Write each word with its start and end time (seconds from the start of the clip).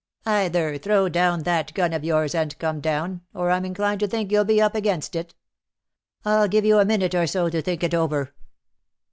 Either 0.25 0.79
throw 0.79 1.07
down 1.07 1.41
that 1.43 1.71
gun 1.75 1.93
of 1.93 2.03
yours, 2.03 2.33
and 2.33 2.57
come 2.57 2.79
down, 2.81 3.21
or 3.35 3.51
I'm 3.51 3.63
inclined 3.63 3.99
to 3.99 4.07
think 4.07 4.31
you'll 4.31 4.43
be 4.43 4.59
up 4.59 4.73
against 4.73 5.15
it. 5.15 5.35
I'll 6.25 6.47
give 6.47 6.65
you 6.65 6.79
a 6.79 6.85
minute 6.85 7.13
or 7.13 7.27
so 7.27 7.49
to 7.51 7.61
think 7.61 7.83
it 7.83 7.93
over." 7.93 8.33